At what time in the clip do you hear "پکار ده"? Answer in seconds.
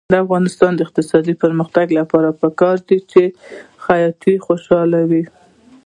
2.41-2.97